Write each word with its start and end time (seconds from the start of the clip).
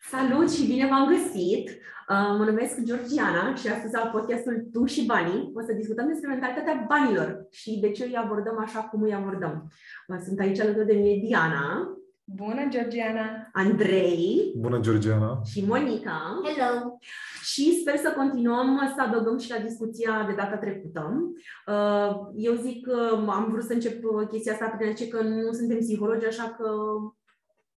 Salut 0.00 0.50
și 0.50 0.66
bine 0.66 0.86
v-am 0.86 1.08
găsit! 1.08 1.68
Uh, 2.08 2.34
mă 2.38 2.44
numesc 2.44 2.80
Georgiana 2.80 3.54
și 3.54 3.68
astăzi 3.68 3.94
la 3.94 4.06
podcastul 4.06 4.68
Tu 4.72 4.84
și 4.84 5.06
Banii 5.06 5.50
o 5.54 5.60
să 5.60 5.72
discutăm 5.72 6.06
despre 6.06 6.28
mentalitatea 6.28 6.86
banilor 6.88 7.46
și 7.50 7.78
de 7.80 7.90
ce 7.90 8.04
îi 8.04 8.16
abordăm 8.16 8.58
așa 8.58 8.80
cum 8.80 9.02
îi 9.02 9.14
abordăm. 9.14 9.72
Uh, 10.06 10.16
sunt 10.24 10.40
aici 10.40 10.60
alături 10.60 10.86
de 10.86 10.92
mine 10.92 11.26
Diana. 11.26 11.90
Bună, 12.24 12.66
Georgiana! 12.68 13.50
Andrei. 13.52 14.52
Bună, 14.56 14.80
Georgiana! 14.80 15.40
Și 15.44 15.64
Monica. 15.66 16.40
Hello! 16.44 16.98
Și 17.42 17.80
sper 17.80 17.96
să 17.96 18.12
continuăm 18.16 18.92
să 18.96 19.02
adăugăm 19.02 19.38
și 19.38 19.50
la 19.50 19.58
discuția 19.58 20.24
de 20.26 20.34
data 20.34 20.56
trecută. 20.56 21.32
Uh, 21.66 22.16
eu 22.34 22.54
zic 22.54 22.86
că 22.86 23.22
am 23.28 23.48
vrut 23.50 23.64
să 23.64 23.72
încep 23.72 24.02
chestia 24.30 24.52
asta 24.52 24.74
prin 24.78 24.88
a 24.90 25.16
că 25.16 25.22
nu 25.22 25.52
suntem 25.52 25.78
psihologi, 25.78 26.26
așa 26.26 26.54
că 26.58 26.68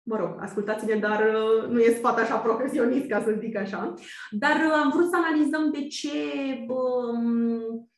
mă 0.09 0.17
rog, 0.17 0.37
ascultați-ne, 0.39 0.95
dar 0.95 1.21
uh, 1.21 1.71
nu 1.71 1.81
e 1.81 1.95
sfat 1.95 2.19
așa 2.19 2.37
profesionist, 2.37 3.07
ca 3.07 3.23
să 3.23 3.37
zic 3.39 3.57
așa. 3.57 3.95
Dar 4.31 4.57
uh, 4.67 4.73
am 4.85 4.91
vrut 4.91 5.09
să 5.09 5.17
analizăm 5.17 5.71
de 5.71 5.87
ce, 5.87 6.09
um, 6.69 7.91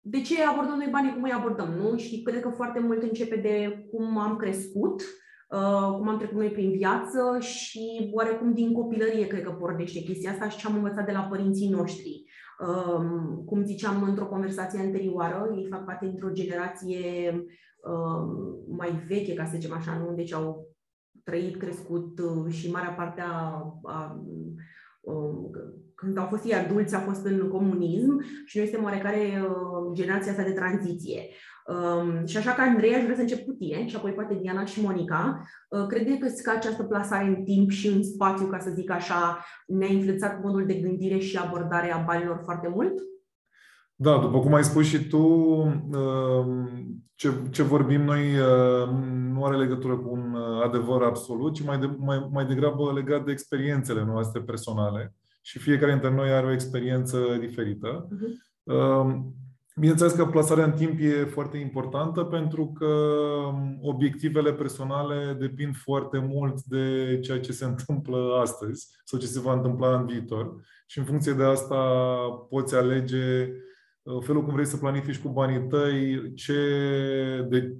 de 0.00 0.20
ce 0.20 0.44
abordăm 0.44 0.76
noi 0.76 0.88
banii, 0.90 1.12
cum 1.12 1.22
îi 1.22 1.32
abordăm, 1.32 1.74
nu? 1.80 1.96
Și 1.96 2.22
cred 2.22 2.40
că 2.40 2.48
foarte 2.48 2.80
mult 2.80 3.02
începe 3.02 3.36
de 3.36 3.86
cum 3.90 4.18
am 4.18 4.36
crescut, 4.36 5.02
uh, 5.48 5.96
cum 5.96 6.08
am 6.08 6.18
trecut 6.18 6.36
noi 6.36 6.50
prin 6.50 6.70
viață 6.70 7.38
și 7.40 8.10
oarecum 8.12 8.54
din 8.54 8.72
copilărie 8.72 9.26
cred 9.26 9.42
că 9.42 9.50
pornește 9.50 10.00
chestia 10.00 10.30
asta 10.30 10.48
și 10.48 10.58
ce 10.58 10.66
am 10.66 10.74
învățat 10.74 11.06
de 11.06 11.12
la 11.12 11.20
părinții 11.20 11.68
noștri. 11.68 12.24
Um, 12.58 13.42
cum 13.46 13.64
ziceam 13.64 14.02
într-o 14.02 14.26
conversație 14.26 14.80
anterioară, 14.80 15.54
ei 15.56 15.66
fac 15.70 15.84
parte 15.84 16.06
dintr-o 16.06 16.32
generație 16.32 17.32
um, 17.82 18.76
mai 18.76 19.04
veche, 19.08 19.34
ca 19.34 19.44
să 19.44 19.52
zicem 19.54 19.76
așa, 19.76 19.98
nu? 19.98 20.14
Deci 20.14 20.32
au 20.32 20.76
trăit, 21.28 21.56
crescut 21.56 22.18
uh, 22.18 22.52
și 22.52 22.70
marea 22.70 22.90
parte 22.90 23.20
a, 23.20 23.62
a 23.82 24.24
um, 25.00 25.50
când 25.94 26.18
au 26.18 26.26
fost 26.26 26.44
ei 26.44 26.54
adulți, 26.54 26.94
a 26.94 26.98
fost 26.98 27.24
în 27.24 27.48
comunism 27.48 28.22
și 28.44 28.56
noi 28.56 28.66
suntem 28.66 28.84
oarecare 28.84 29.18
uh, 29.18 29.92
generația 29.92 30.30
asta 30.30 30.44
de 30.44 30.50
tranziție. 30.50 31.20
Um, 31.66 32.26
și 32.26 32.36
așa 32.36 32.52
că, 32.52 32.60
Andrei, 32.60 32.94
aș 32.94 33.02
vrea 33.02 33.14
să 33.14 33.20
încep 33.20 33.44
cu 33.44 33.52
tine 33.52 33.86
și 33.86 33.96
apoi 33.96 34.12
poate 34.12 34.38
Diana 34.40 34.64
și 34.64 34.82
Monica. 34.82 35.42
Uh, 35.68 35.86
credeți 35.86 36.42
că 36.42 36.50
această 36.50 36.82
plasare 36.82 37.24
în 37.24 37.44
timp 37.44 37.70
și 37.70 37.86
în 37.88 38.02
spațiu, 38.04 38.46
ca 38.46 38.58
să 38.58 38.70
zic 38.70 38.90
așa, 38.90 39.44
ne-a 39.66 39.88
influențat 39.88 40.42
modul 40.42 40.66
de 40.66 40.74
gândire 40.74 41.18
și 41.18 41.36
abordare 41.36 41.92
a 41.92 42.04
banilor 42.06 42.40
foarte 42.44 42.68
mult? 42.68 42.92
Da, 44.00 44.18
după 44.18 44.38
cum 44.38 44.54
ai 44.54 44.64
spus 44.64 44.86
și 44.86 45.08
tu, 45.08 45.22
ce, 47.14 47.32
ce 47.50 47.62
vorbim 47.62 48.00
noi 48.00 48.22
nu 49.32 49.44
are 49.44 49.56
legătură 49.56 49.96
cu 49.96 50.10
un 50.12 50.36
adevăr 50.62 51.02
absolut, 51.02 51.54
ci 51.54 51.64
mai, 51.64 51.78
de, 51.78 51.90
mai, 51.98 52.28
mai 52.32 52.46
degrabă 52.46 52.92
legat 52.92 53.24
de 53.24 53.32
experiențele 53.32 54.04
noastre 54.04 54.40
personale. 54.40 55.14
Și 55.42 55.58
fiecare 55.58 55.90
dintre 55.90 56.10
noi 56.10 56.30
are 56.30 56.46
o 56.46 56.52
experiență 56.52 57.18
diferită. 57.40 58.08
Uh-huh. 58.08 58.48
Bineînțeles 59.78 60.12
că 60.12 60.26
plasarea 60.26 60.64
în 60.64 60.72
timp 60.72 60.98
e 61.00 61.24
foarte 61.24 61.56
importantă 61.56 62.24
pentru 62.24 62.72
că 62.72 62.86
obiectivele 63.80 64.52
personale 64.52 65.36
depind 65.38 65.76
foarte 65.76 66.18
mult 66.18 66.62
de 66.62 67.18
ceea 67.22 67.40
ce 67.40 67.52
se 67.52 67.64
întâmplă 67.74 68.38
astăzi 68.40 68.88
sau 69.04 69.18
ce 69.18 69.26
se 69.26 69.40
va 69.40 69.52
întâmpla 69.52 69.98
în 69.98 70.06
viitor. 70.06 70.54
Și 70.86 70.98
în 70.98 71.04
funcție 71.04 71.32
de 71.32 71.44
asta 71.44 71.76
poți 72.48 72.74
alege 72.74 73.50
felul 74.20 74.44
cum 74.44 74.52
vrei 74.52 74.66
să 74.66 74.76
planifici 74.76 75.18
cu 75.18 75.28
banii 75.28 75.66
tăi, 75.66 76.34
ce, 76.34 76.60
de 77.48 77.76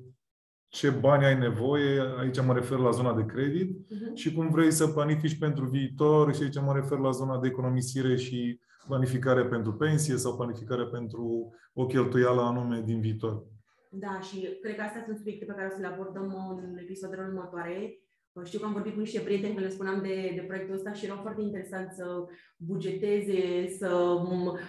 ce 0.69 0.91
bani 0.91 1.25
ai 1.25 1.39
nevoie, 1.39 2.01
aici 2.19 2.41
mă 2.41 2.55
refer 2.55 2.79
la 2.79 2.91
zona 2.91 3.15
de 3.15 3.25
credit, 3.25 3.77
uh-huh. 3.77 4.15
și 4.15 4.33
cum 4.33 4.51
vrei 4.51 4.71
să 4.71 4.89
planifici 4.89 5.39
pentru 5.39 5.65
viitor, 5.65 6.35
și 6.35 6.43
aici 6.43 6.61
mă 6.61 6.73
refer 6.75 6.99
la 6.99 7.11
zona 7.11 7.39
de 7.39 7.47
economisire 7.47 8.17
și 8.17 8.61
planificare 8.87 9.45
pentru 9.45 9.73
pensie 9.73 10.17
sau 10.17 10.37
planificare 10.37 10.85
pentru 10.85 11.53
o 11.73 11.87
cheltuială 11.87 12.41
anume 12.41 12.83
din 12.85 13.01
viitor. 13.01 13.43
Da, 13.91 14.21
și 14.21 14.59
cred 14.63 14.77
că 14.77 14.83
astea 14.83 15.03
sunt 15.05 15.17
subiecte 15.17 15.45
pe 15.45 15.53
care 15.53 15.69
o 15.71 15.75
să 15.75 15.81
le 15.81 15.87
abordăm 15.87 16.59
în 16.63 16.79
episoadele 16.79 17.23
următoare. 17.23 17.99
Știu 18.45 18.59
că 18.59 18.67
am 18.67 18.73
vorbit 18.73 18.93
cu 18.93 19.01
niște 19.01 19.21
prieteni 19.21 19.55
când 19.55 19.67
le 19.67 19.73
spuneam 19.73 20.01
de, 20.03 20.33
de 20.35 20.45
proiectul 20.47 20.75
ăsta 20.75 20.93
și 20.93 21.05
erau 21.05 21.19
foarte 21.23 21.43
interesanți 21.43 21.97
să 21.97 22.25
bugeteze, 22.57 23.69
să, 23.79 23.89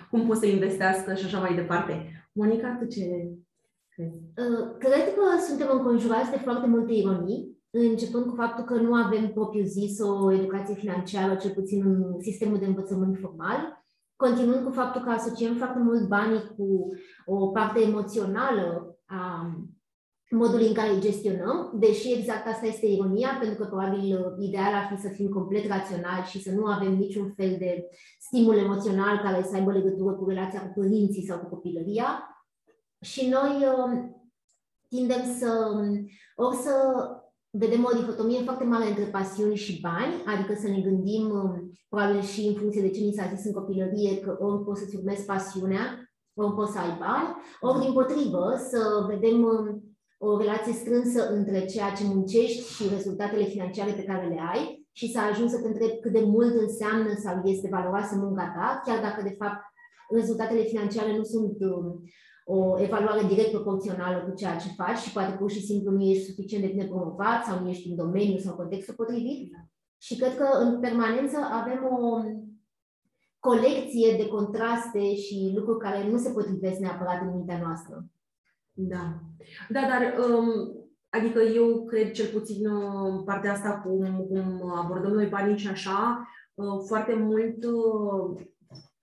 cum 0.09 0.27
pot 0.27 0.37
să 0.37 0.45
investească 0.45 1.13
și 1.13 1.25
așa 1.25 1.39
mai 1.39 1.55
departe. 1.55 1.93
Monica, 2.33 2.77
tu 2.79 2.85
ce 2.85 3.05
crezi? 3.89 4.17
Uh, 4.17 4.77
cred 4.77 5.13
că 5.15 5.23
suntem 5.47 5.67
înconjurați 5.71 6.31
de 6.31 6.37
foarte 6.37 6.67
multe 6.67 6.93
ironii, 6.93 7.57
începând 7.69 8.25
cu 8.25 8.35
faptul 8.35 8.63
că 8.63 8.73
nu 8.73 8.93
avem 8.93 9.27
propriu 9.29 9.63
zis 9.63 9.99
o 9.99 10.31
educație 10.31 10.75
financiară, 10.75 11.35
cel 11.35 11.51
puțin 11.51 11.85
în 11.85 12.21
sistemul 12.21 12.59
de 12.59 12.65
învățământ 12.65 13.17
formal, 13.21 13.83
continuând 14.15 14.65
cu 14.65 14.71
faptul 14.71 15.01
că 15.01 15.09
asociem 15.09 15.55
foarte 15.55 15.79
mult 15.79 16.07
banii 16.07 16.53
cu 16.57 16.87
o 17.25 17.47
parte 17.47 17.79
emoțională 17.81 18.97
a 19.05 19.51
modul 20.29 20.61
în 20.61 20.73
care 20.73 20.89
îi 20.89 20.99
gestionăm, 20.99 21.71
deși 21.79 22.13
exact 22.13 22.47
asta 22.47 22.65
este 22.65 22.85
ironia, 22.85 23.37
pentru 23.39 23.57
că 23.57 23.65
probabil 23.65 24.35
ideal 24.39 24.73
ar 24.73 24.95
fi 24.95 25.01
să 25.01 25.07
fim 25.07 25.29
complet 25.29 25.67
raționali 25.67 26.25
și 26.25 26.41
să 26.41 26.51
nu 26.51 26.65
avem 26.65 26.93
niciun 26.93 27.33
fel 27.35 27.55
de 27.59 27.89
stimul 28.19 28.57
emoțional 28.57 29.17
care 29.17 29.43
să 29.43 29.55
aibă 29.55 29.71
legătură 29.71 30.13
cu 30.13 30.29
relația 30.29 30.61
cu 30.61 30.79
părinții 30.79 31.25
sau 31.25 31.37
cu 31.37 31.45
copilăria. 31.45 32.23
Și 33.01 33.29
noi 33.29 33.65
um, 33.77 34.15
tindem 34.87 35.23
să, 35.39 35.71
ori 36.35 36.55
să 36.55 36.73
vedem 37.49 37.83
o 37.83 37.97
dihotomie 37.97 38.41
foarte 38.41 38.63
mare 38.63 38.87
între 38.87 39.03
pasiuni 39.03 39.55
și 39.55 39.79
bani, 39.81 40.13
adică 40.25 40.53
să 40.59 40.67
ne 40.67 40.81
gândim, 40.81 41.29
um, 41.29 41.71
probabil 41.89 42.21
și 42.21 42.47
în 42.47 42.53
funcție 42.53 42.81
de 42.81 42.89
ce 42.89 42.99
ni 42.99 43.13
s-a 43.13 43.31
zis 43.35 43.45
în 43.45 43.53
copilărie, 43.53 44.19
că 44.19 44.37
ori 44.39 44.63
poți 44.63 44.81
să-ți 44.81 44.95
urmezi 44.95 45.25
pasiunea, 45.25 46.11
ori 46.33 46.53
poți 46.53 46.71
să 46.71 46.79
ai 46.79 46.97
bani, 46.99 47.35
ori 47.59 47.79
din 47.79 47.93
potrivă 47.93 48.55
să 48.69 49.05
vedem 49.07 49.43
um, 49.43 49.88
o 50.21 50.37
relație 50.37 50.73
strânsă 50.73 51.29
între 51.29 51.65
ceea 51.65 51.91
ce 51.91 52.03
muncești 52.03 52.73
și 52.73 52.89
rezultatele 52.95 53.43
financiare 53.43 53.91
pe 53.91 54.03
care 54.03 54.27
le 54.27 54.39
ai 54.53 54.87
și 54.91 55.11
să 55.11 55.19
ajungi 55.19 55.53
să 55.53 55.61
te 55.61 55.67
întrebi 55.67 55.99
cât 55.99 56.11
de 56.11 56.23
mult 56.25 56.53
înseamnă 56.55 57.13
sau 57.23 57.41
este 57.43 57.67
valoroasă 57.71 58.15
munca 58.15 58.53
ta, 58.55 58.81
chiar 58.85 59.01
dacă 59.01 59.21
de 59.21 59.35
fapt 59.37 59.61
rezultatele 60.09 60.61
financiare 60.61 61.17
nu 61.17 61.23
sunt 61.23 61.55
um, 61.59 62.03
o 62.45 62.81
evaluare 62.81 63.23
direct 63.27 63.51
proporțională 63.51 64.17
cu 64.23 64.35
ceea 64.35 64.55
ce 64.55 64.67
faci 64.75 64.97
și 64.97 65.11
poate 65.11 65.35
pur 65.37 65.51
și 65.51 65.65
simplu 65.65 65.91
nu 65.91 66.03
ești 66.03 66.25
suficient 66.25 66.63
de 66.63 66.69
bine 66.69 66.85
promovat 66.85 67.45
sau 67.45 67.59
nu 67.59 67.69
ești 67.69 67.89
în 67.89 67.95
domeniu 67.95 68.37
sau 68.37 68.55
contextul 68.55 68.93
potrivit. 68.93 69.51
Și 69.97 70.15
cred 70.15 70.37
că 70.37 70.47
în 70.59 70.79
permanență 70.79 71.37
avem 71.51 71.81
o 71.91 72.23
colecție 73.39 74.15
de 74.17 74.27
contraste 74.27 75.15
și 75.15 75.51
lucruri 75.55 75.79
care 75.79 76.09
nu 76.09 76.17
se 76.17 76.29
potrivesc 76.29 76.79
neapărat 76.79 77.21
în 77.21 77.35
mintea 77.35 77.59
noastră. 77.59 78.05
Da. 78.81 79.19
Da, 79.69 79.79
dar 79.79 80.15
um, 80.29 80.47
adică 81.09 81.39
eu 81.41 81.85
cred 81.85 82.11
cel 82.11 82.25
puțin 82.25 82.67
uh, 82.67 83.21
partea 83.25 83.51
asta 83.51 83.69
cum, 83.69 84.25
cum 84.27 84.71
abordăm 84.75 85.11
noi 85.11 85.25
banii 85.25 85.57
și 85.57 85.67
așa, 85.67 86.27
uh, 86.53 86.83
foarte 86.87 87.13
mult 87.13 87.63
uh, 87.63 88.41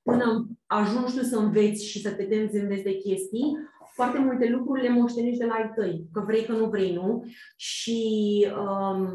până 0.03 0.47
ajungi 0.66 1.16
tu 1.16 1.22
să 1.22 1.36
înveți 1.36 1.84
și 1.84 2.00
să 2.00 2.10
te 2.10 2.25
temți 2.25 2.56
să 2.56 2.62
înveți 2.62 2.82
de 2.82 2.97
chestii, 2.97 3.56
foarte 3.94 4.19
multe 4.19 4.48
lucruri 4.48 4.82
le 4.82 4.88
moștenești 4.88 5.38
de 5.38 5.44
la 5.44 5.54
ai 5.54 5.72
tăi, 5.76 6.06
că 6.12 6.22
vrei, 6.26 6.44
că 6.44 6.53
nu 6.53 6.66
vrei, 6.66 6.94
nu? 6.94 7.25
Și 7.56 8.00
um, 8.59 9.09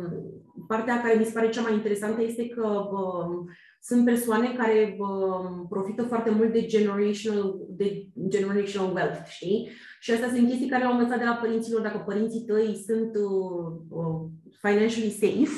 partea 0.67 1.01
care 1.01 1.17
mi 1.17 1.25
se 1.25 1.31
pare 1.31 1.50
cea 1.50 1.61
mai 1.61 1.73
interesantă 1.73 2.21
este 2.21 2.47
că 2.47 2.67
um, 2.67 3.50
sunt 3.81 4.05
persoane 4.05 4.53
care 4.53 4.97
um, 5.00 5.67
profită 5.69 6.03
foarte 6.03 6.29
mult 6.29 6.51
de 6.51 6.66
generational, 6.66 7.55
de 7.69 8.07
generational 8.27 8.94
wealth, 8.94 9.27
știi? 9.27 9.69
Și 10.03 10.12
astea 10.12 10.29
sunt 10.29 10.47
chestii 10.47 10.67
care 10.67 10.84
le-au 10.84 10.97
învățat 10.97 11.19
de 11.19 11.25
la 11.25 11.39
părinților. 11.44 11.81
Dacă 11.81 11.97
părinții 12.06 12.45
tăi 12.45 12.84
sunt 12.88 13.15
uh, 13.15 13.71
uh, 13.89 14.19
financially 14.62 15.18
safe 15.21 15.56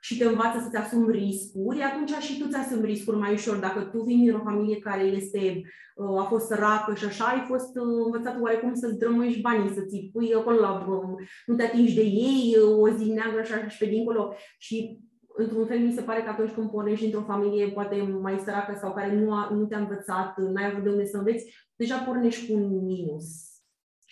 și 0.00 0.18
te 0.18 0.24
învață 0.24 0.58
să-ți 0.62 0.76
asumi 0.76 1.12
riscuri, 1.12 1.82
atunci 1.82 2.10
și 2.10 2.38
tu 2.38 2.48
ți-asumi 2.48 2.86
riscuri 2.86 3.16
mai 3.16 3.32
ușor. 3.32 3.56
Dacă 3.56 3.80
tu 3.80 4.02
vii 4.02 4.16
din 4.16 4.34
o 4.34 4.42
familie 4.42 4.78
care 4.78 5.02
este, 5.02 5.62
uh, 5.94 6.20
a 6.20 6.22
fost 6.22 6.46
săracă 6.46 6.94
și 6.94 7.04
așa, 7.04 7.24
ai 7.24 7.44
fost 7.48 7.76
uh, 7.76 8.02
învățat 8.04 8.40
oarecum 8.40 8.74
să-ți 8.74 8.98
drămâși 8.98 9.40
banii, 9.40 9.74
să-ți 9.74 10.10
pui 10.12 10.34
acolo 10.34 10.58
la, 10.58 10.86
uh, 10.88 11.26
nu 11.46 11.54
te 11.54 11.62
atingi 11.62 11.94
de 11.94 12.02
ei, 12.02 12.56
uh, 12.62 12.78
o 12.78 12.88
zi 12.88 13.10
neagră 13.10 13.40
așa 13.40 13.68
și 13.68 13.78
pe 13.78 13.86
dincolo. 13.86 14.34
Și 14.58 14.98
într-un 15.36 15.66
fel, 15.66 15.78
mi 15.78 15.92
se 15.92 16.02
pare 16.02 16.22
că 16.22 16.30
atunci 16.30 16.50
când 16.50 16.70
pornești 16.70 17.04
într-o 17.04 17.24
familie 17.26 17.66
poate 17.66 18.18
mai 18.22 18.42
săracă 18.44 18.78
sau 18.80 18.92
care 18.92 19.20
nu, 19.20 19.32
a, 19.32 19.50
nu 19.52 19.64
te-a 19.64 19.78
învățat, 19.78 20.38
n-ai 20.38 20.70
avut 20.70 20.82
de 20.82 20.88
unde 20.88 21.06
să 21.06 21.16
înveți, 21.16 21.54
deja 21.76 21.96
pornești 21.96 22.52
cu 22.52 22.58
un 22.58 22.84
minus 22.84 23.51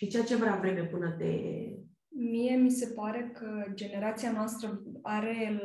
și 0.01 0.07
ceea 0.07 0.23
ce 0.23 0.35
vrea 0.35 0.57
vreme 0.61 0.83
până 0.83 1.15
te... 1.17 1.25
Mie 2.31 2.55
mi 2.55 2.71
se 2.71 2.87
pare 2.95 3.31
că 3.33 3.71
generația 3.73 4.31
noastră 4.31 4.81
are 5.01 5.61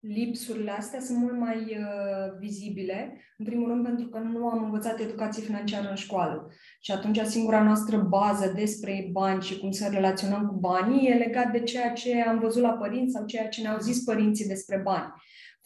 lipsurile 0.00 0.70
astea 0.70 1.00
sunt 1.00 1.18
mult 1.18 1.38
mai 1.38 1.56
uh, 1.56 2.38
vizibile, 2.38 3.20
în 3.38 3.44
primul 3.44 3.68
rând 3.68 3.84
pentru 3.84 4.08
că 4.08 4.18
nu 4.18 4.48
am 4.48 4.64
învățat 4.64 5.00
educație 5.00 5.42
financiară 5.42 5.88
în 5.88 5.94
școală. 5.94 6.50
Și 6.80 6.92
atunci 6.92 7.18
singura 7.18 7.62
noastră 7.62 7.98
bază 7.98 8.52
despre 8.56 9.08
bani 9.12 9.42
și 9.42 9.58
cum 9.58 9.70
să 9.70 9.88
relaționăm 9.92 10.46
cu 10.46 10.54
banii 10.54 11.08
e 11.08 11.14
legat 11.14 11.52
de 11.52 11.60
ceea 11.60 11.92
ce 11.92 12.22
am 12.22 12.38
văzut 12.38 12.62
la 12.62 12.72
părinți 12.72 13.12
sau 13.12 13.26
ceea 13.26 13.48
ce 13.48 13.62
ne-au 13.62 13.78
zis 13.78 14.04
părinții 14.04 14.48
despre 14.48 14.80
bani 14.84 15.12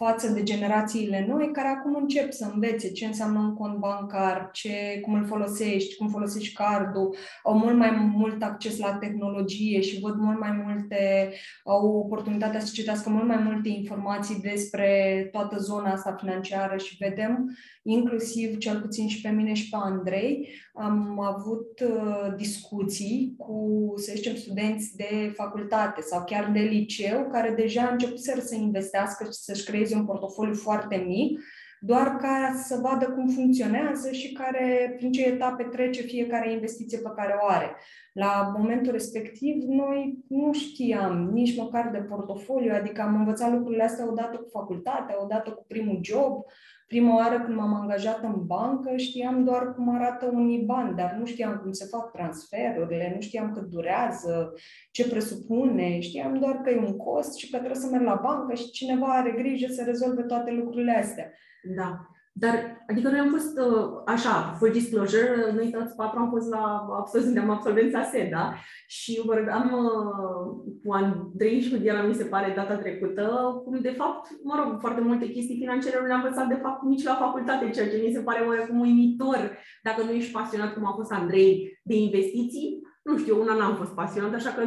față 0.04 0.32
de 0.32 0.43
generațiile 0.43 1.26
noi 1.28 1.50
care 1.52 1.69
acum 1.69 1.94
încep 1.94 2.32
să 2.32 2.50
învețe 2.52 2.93
ce 2.93 3.06
înseamnă 3.06 3.38
un 3.38 3.54
cont 3.54 3.78
bancar, 3.78 4.49
ce, 4.52 4.99
cum 5.02 5.14
îl 5.14 5.26
folosești, 5.26 5.96
cum 5.96 6.08
folosești 6.08 6.54
cardul, 6.54 7.16
au 7.43 7.58
mult 7.58 7.76
mai 7.76 7.90
mult 7.90 8.43
acces 8.43 8.78
la 8.78 8.94
tehnologie 8.94 9.81
și 9.81 10.00
văd 10.00 10.14
mult 10.14 10.38
mai 10.38 10.62
multe, 10.66 11.32
au 11.64 11.87
oportunitatea 11.87 12.60
să 12.60 12.70
citească 12.75 13.10
mult 13.10 13.26
mai 13.26 13.43
multe 13.44 13.69
informații 13.69 14.40
despre 14.40 15.28
toată 15.32 15.56
zona 15.58 15.93
asta 15.93 16.16
financiară 16.19 16.76
și 16.76 16.96
vedem 16.98 17.56
inclusiv, 17.82 18.58
cel 18.58 18.81
puțin 18.81 19.08
și 19.08 19.20
pe 19.20 19.28
mine 19.28 19.52
și 19.52 19.69
pe 19.69 19.76
Andrei, 19.81 20.48
am 20.75 21.20
avut 21.20 21.81
uh, 21.81 22.34
discuții 22.37 23.34
cu, 23.37 23.93
să 23.96 24.12
zicem, 24.14 24.34
studenți 24.34 24.96
de 24.96 25.32
facultate 25.34 26.00
sau 26.00 26.25
chiar 26.25 26.50
de 26.52 26.60
liceu, 26.60 27.28
care 27.32 27.55
deja 27.56 27.88
început 27.93 28.19
să 28.19 28.55
investească 28.55 29.25
și 29.25 29.32
să-și 29.32 29.64
creeze 29.64 29.92
un 29.94 30.05
portofoliu 30.05 30.55
foarte 30.55 30.97
mic, 30.97 31.41
doar 31.85 32.17
ca 32.17 32.53
să 32.65 32.79
vadă 32.83 33.05
cum 33.05 33.29
funcționează 33.29 34.12
și 34.12 34.33
care, 34.33 34.94
prin 34.97 35.12
ce 35.12 35.25
etape 35.25 35.62
trece 35.62 36.03
fiecare 36.03 36.53
investiție 36.53 36.99
pe 36.99 37.12
care 37.17 37.37
o 37.41 37.47
are. 37.47 37.77
La 38.12 38.55
momentul 38.56 38.93
respectiv, 38.93 39.62
noi 39.62 40.19
nu 40.29 40.53
știam 40.53 41.31
nici 41.33 41.56
măcar 41.56 41.91
de 41.93 41.99
portofoliu, 41.99 42.73
adică 42.75 43.03
am 43.03 43.15
învățat 43.15 43.53
lucrurile 43.53 43.83
astea 43.83 44.09
odată 44.09 44.37
cu 44.37 44.49
facultatea, 44.50 45.23
odată 45.23 45.50
cu 45.50 45.65
primul 45.69 45.99
job, 46.03 46.44
Prima 46.93 47.15
oară 47.17 47.41
când 47.41 47.56
m-am 47.56 47.75
angajat 47.75 48.23
în 48.23 48.47
bancă 48.47 48.97
știam 48.97 49.44
doar 49.44 49.75
cum 49.75 49.94
arată 49.94 50.27
un 50.33 50.49
IBAN, 50.49 50.94
dar 50.97 51.17
nu 51.19 51.25
știam 51.25 51.59
cum 51.62 51.73
se 51.73 51.87
fac 51.91 52.12
transferurile, 52.12 53.12
nu 53.15 53.21
știam 53.21 53.53
cât 53.53 53.62
durează, 53.62 54.53
ce 54.91 55.09
presupune, 55.09 56.00
știam 56.00 56.39
doar 56.39 56.61
că 56.61 56.71
e 56.71 56.79
un 56.79 56.97
cost 56.97 57.37
și 57.37 57.50
că 57.50 57.56
trebuie 57.56 57.81
să 57.81 57.89
merg 57.91 58.05
la 58.05 58.21
bancă 58.23 58.55
și 58.55 58.71
cineva 58.71 59.06
are 59.06 59.31
grijă 59.31 59.67
să 59.73 59.83
rezolve 59.85 60.23
toate 60.23 60.50
lucrurile 60.50 60.93
astea. 60.93 61.33
Da. 61.77 62.06
Dar, 62.34 62.84
adică 62.88 63.08
noi 63.08 63.19
am 63.19 63.31
fost 63.31 63.58
uh, 63.58 64.02
așa, 64.06 64.55
full 64.58 64.73
disclosure, 64.73 65.52
noi 65.55 65.70
toți 65.70 65.94
patru 65.94 66.19
am 66.19 66.31
fost 66.31 66.49
la, 66.49 66.87
suntem 67.06 67.50
absolvența 67.50 68.02
SED, 68.02 68.31
da? 68.31 68.55
Și 68.87 69.23
vorbeam 69.25 69.73
uh, 69.73 70.73
cu 70.84 70.93
Andrei 70.93 71.61
și 71.61 71.70
cu 71.70 71.76
Diana, 71.76 72.02
mi 72.02 72.14
se 72.14 72.25
pare, 72.25 72.52
data 72.56 72.76
trecută, 72.76 73.52
cum 73.64 73.81
de 73.81 73.94
fapt, 73.96 74.29
mă 74.43 74.62
rog, 74.62 74.81
foarte 74.81 75.00
multe 75.00 75.31
chestii 75.31 75.58
financiare 75.58 75.99
nu 76.00 76.06
le-am 76.06 76.23
învățat 76.23 76.49
de 76.49 76.61
fapt 76.62 76.82
nici 76.82 77.05
la 77.05 77.14
facultate, 77.14 77.70
ceea 77.70 77.88
ce 77.88 78.02
mi 78.06 78.12
se 78.12 78.20
pare 78.20 78.44
oarecum 78.46 78.81
uimitor. 78.81 79.58
Dacă 79.82 80.02
nu 80.02 80.11
ești 80.11 80.32
pasionat, 80.32 80.75
cum 80.75 80.87
a 80.87 80.93
fost 80.96 81.12
Andrei, 81.12 81.81
de 81.82 81.94
investiții, 81.94 82.81
nu 83.02 83.19
știu, 83.19 83.40
una 83.40 83.55
n-am 83.55 83.75
fost 83.75 83.90
pasionat, 83.90 84.34
așa 84.34 84.50
că 84.50 84.62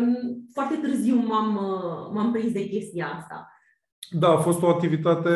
foarte 0.54 0.76
târziu 0.76 1.16
m-am, 1.16 1.56
uh, 1.56 2.14
m-am 2.14 2.32
prins 2.32 2.52
de 2.52 2.68
chestia 2.68 3.08
asta. 3.08 3.50
Da, 4.10 4.30
a 4.30 4.38
fost 4.38 4.62
o 4.62 4.68
activitate 4.68 5.30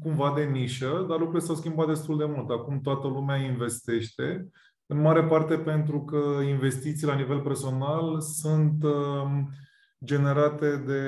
cumva 0.00 0.32
de 0.36 0.42
nișă, 0.42 1.04
dar 1.08 1.18
lucrurile 1.18 1.46
s-au 1.46 1.54
schimbat 1.54 1.86
destul 1.86 2.18
de 2.18 2.24
mult. 2.24 2.50
Acum 2.50 2.80
toată 2.80 3.06
lumea 3.06 3.36
investește, 3.36 4.48
în 4.86 5.00
mare 5.00 5.24
parte 5.24 5.58
pentru 5.58 6.04
că 6.04 6.42
investiții 6.48 7.06
la 7.06 7.14
nivel 7.14 7.40
personal 7.40 8.20
sunt 8.20 8.82
um, 8.82 9.50
generate 10.04 10.76
de 10.76 11.02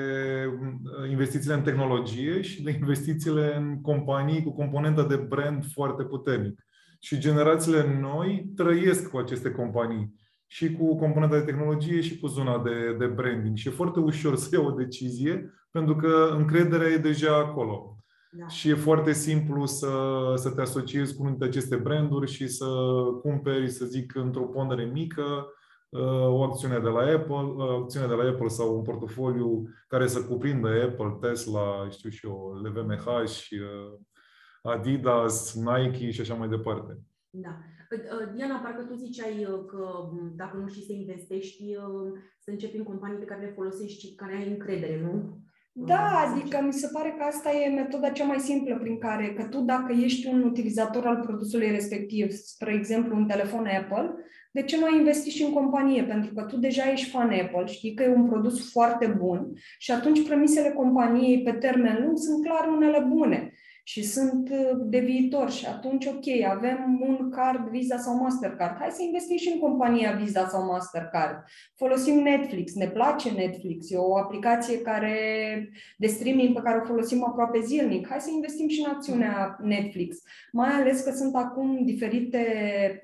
uh, 0.45 1.09
investițiile 1.09 1.55
în 1.55 1.61
tehnologie 1.61 2.41
și 2.41 2.63
de 2.63 2.71
investițiile 2.71 3.55
în 3.55 3.81
companii 3.81 4.43
cu 4.43 4.53
componentă 4.53 5.01
de 5.01 5.15
brand 5.15 5.65
foarte 5.71 6.03
puternic. 6.03 6.65
Și 6.99 7.19
generațiile 7.19 7.99
noi 7.99 8.51
trăiesc 8.55 9.09
cu 9.09 9.17
aceste 9.17 9.51
companii 9.51 10.13
și 10.47 10.71
cu 10.71 10.95
componenta 10.95 11.37
de 11.37 11.45
tehnologie 11.45 12.01
și 12.01 12.19
cu 12.19 12.27
zona 12.27 12.63
de, 12.63 12.95
de 12.99 13.05
branding. 13.05 13.57
Și 13.57 13.67
e 13.67 13.71
foarte 13.71 13.99
ușor 13.99 14.35
să 14.35 14.49
iau 14.51 14.65
o 14.65 14.71
decizie 14.71 15.53
pentru 15.71 15.95
că 15.95 16.33
încrederea 16.37 16.87
e 16.87 16.97
deja 16.97 17.35
acolo. 17.35 17.97
Da. 18.31 18.47
Și 18.47 18.69
e 18.69 18.73
foarte 18.73 19.13
simplu 19.13 19.65
să, 19.65 19.91
să 20.35 20.49
te 20.49 20.61
asociezi 20.61 21.15
cu 21.15 21.21
unul 21.21 21.31
dintre 21.31 21.47
aceste 21.47 21.75
branduri 21.75 22.31
și 22.31 22.47
să 22.47 22.65
cumperi, 23.21 23.69
să 23.69 23.85
zic, 23.85 24.15
într-o 24.15 24.45
pondere 24.45 24.83
mică 24.83 25.51
uh, 25.89 26.27
o 26.27 26.43
acțiune 26.43 26.79
de 26.79 26.87
la 26.87 26.99
Apple, 26.99 27.33
o 27.33 27.63
uh, 27.63 27.79
acțiune 27.81 28.07
de 28.07 28.13
la 28.13 28.29
Apple 28.29 28.47
sau 28.47 28.75
un 28.75 28.81
portofoliu 28.81 29.69
care 29.87 30.07
să 30.07 30.23
cuprindă 30.23 30.67
Apple, 30.67 31.17
Tesla, 31.21 31.87
știu 31.89 32.09
și 32.09 32.25
eu, 32.25 32.59
LVMH, 32.63 33.05
uh, 33.05 33.99
Adidas, 34.61 35.55
Nike 35.55 36.11
și 36.11 36.21
așa 36.21 36.33
mai 36.33 36.47
departe. 36.47 36.97
Da. 37.29 37.57
Diana, 38.35 38.57
parcă 38.57 38.83
tu 38.83 38.95
ziceai 38.95 39.47
că 39.67 40.09
dacă 40.35 40.57
nu 40.57 40.67
știi 40.67 40.85
să 40.85 40.93
investești, 40.93 41.63
să 42.39 42.51
începi 42.51 42.77
în 42.77 42.83
companii 42.83 43.17
pe 43.17 43.25
care 43.25 43.41
le 43.41 43.53
folosești 43.55 44.07
și 44.07 44.15
care 44.15 44.35
ai 44.35 44.49
încredere, 44.49 45.01
nu? 45.01 45.37
Da, 45.79 46.31
adică 46.31 46.61
mi 46.65 46.73
se 46.73 46.89
pare 46.93 47.15
că 47.17 47.23
asta 47.23 47.51
e 47.51 47.69
metoda 47.69 48.09
cea 48.09 48.25
mai 48.25 48.39
simplă 48.39 48.77
prin 48.77 48.97
care, 48.99 49.33
că 49.33 49.43
tu 49.43 49.59
dacă 49.59 49.93
ești 49.93 50.27
un 50.27 50.43
utilizator 50.43 51.05
al 51.05 51.19
produsului 51.25 51.71
respectiv, 51.71 52.31
spre 52.31 52.73
exemplu 52.73 53.15
un 53.15 53.27
telefon 53.27 53.65
Apple, 53.65 54.13
de 54.51 54.63
ce 54.63 54.77
nu 54.77 54.85
ai 54.85 54.97
investi 54.97 55.29
și 55.29 55.43
în 55.43 55.53
companie? 55.53 56.03
Pentru 56.03 56.33
că 56.33 56.41
tu 56.41 56.57
deja 56.57 56.91
ești 56.91 57.09
fan 57.09 57.29
Apple, 57.29 57.65
știi 57.65 57.93
că 57.93 58.03
e 58.03 58.15
un 58.15 58.27
produs 58.27 58.71
foarte 58.71 59.07
bun 59.17 59.53
și 59.77 59.91
atunci 59.91 60.27
premisele 60.27 60.69
companiei 60.69 61.43
pe 61.43 61.51
termen 61.51 62.03
lung 62.03 62.17
sunt 62.17 62.43
clar 62.45 62.67
unele 62.67 63.05
bune 63.07 63.53
și 63.87 64.03
sunt 64.03 64.49
uh, 64.49 64.77
de 64.85 64.99
viitor 64.99 65.51
și 65.51 65.65
atunci, 65.65 66.05
ok, 66.05 66.43
avem 66.49 66.99
un 67.07 67.29
card 67.29 67.69
Visa 67.69 67.97
sau 67.97 68.15
Mastercard. 68.15 68.75
Hai 68.79 68.89
să 68.91 69.01
investim 69.03 69.37
și 69.37 69.51
în 69.53 69.59
compania 69.59 70.11
Visa 70.11 70.47
sau 70.47 70.65
Mastercard. 70.65 71.43
Folosim 71.75 72.19
Netflix, 72.19 72.75
ne 72.75 72.87
place 72.87 73.31
Netflix, 73.31 73.91
e 73.91 73.97
o 73.97 74.17
aplicație 74.17 74.81
care, 74.81 75.15
de 75.97 76.07
streaming 76.07 76.53
pe 76.53 76.61
care 76.61 76.77
o 76.77 76.85
folosim 76.85 77.23
aproape 77.23 77.59
zilnic. 77.59 78.07
Hai 78.07 78.19
să 78.19 78.29
investim 78.33 78.67
și 78.67 78.79
în 78.85 78.91
acțiunea 78.91 79.57
Netflix. 79.61 80.17
Mai 80.51 80.69
ales 80.69 81.01
că 81.01 81.11
sunt 81.11 81.35
acum 81.35 81.85
diferite 81.85 82.43